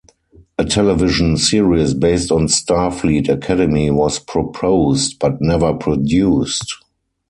A 0.57 0.65
television 0.65 1.37
series 1.37 1.93
based 1.93 2.31
on 2.31 2.47
Starfleet 2.47 3.29
Academy 3.29 3.91
was 3.91 4.17
proposed, 4.17 5.19
but 5.19 5.39
never 5.41 5.75
produced. 5.75 6.73